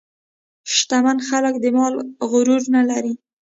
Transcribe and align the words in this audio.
شتمن 0.75 1.17
خلک 1.27 1.53
د 1.59 1.65
مال 1.77 1.93
غرور 2.29 2.61
نه 2.75 2.81
لري. 2.89 3.13